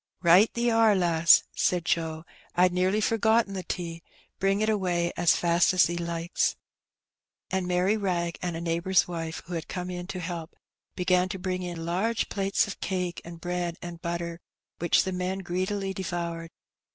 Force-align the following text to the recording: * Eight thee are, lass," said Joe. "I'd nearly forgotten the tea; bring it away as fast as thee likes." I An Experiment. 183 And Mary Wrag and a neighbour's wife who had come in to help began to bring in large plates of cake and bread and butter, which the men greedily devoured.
* 0.17 0.25
Eight 0.25 0.55
thee 0.55 0.71
are, 0.71 0.95
lass," 0.95 1.43
said 1.55 1.85
Joe. 1.85 2.25
"I'd 2.55 2.73
nearly 2.73 3.01
forgotten 3.01 3.53
the 3.53 3.61
tea; 3.61 4.01
bring 4.39 4.61
it 4.61 4.67
away 4.69 5.13
as 5.15 5.35
fast 5.35 5.75
as 5.75 5.85
thee 5.85 5.95
likes." 5.95 6.55
I 7.53 7.57
An 7.57 7.65
Experiment. 7.65 8.01
183 8.01 8.17
And 8.17 8.31
Mary 8.31 8.31
Wrag 8.31 8.39
and 8.41 8.55
a 8.57 8.61
neighbour's 8.67 9.07
wife 9.07 9.43
who 9.45 9.53
had 9.53 9.67
come 9.67 9.91
in 9.91 10.07
to 10.07 10.19
help 10.19 10.55
began 10.95 11.29
to 11.29 11.37
bring 11.37 11.61
in 11.61 11.85
large 11.85 12.29
plates 12.29 12.65
of 12.65 12.79
cake 12.79 13.21
and 13.23 13.39
bread 13.39 13.77
and 13.79 14.01
butter, 14.01 14.41
which 14.79 15.03
the 15.03 15.11
men 15.11 15.37
greedily 15.45 15.93
devoured. 15.93 16.49